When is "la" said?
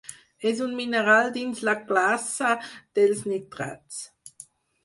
1.69-1.75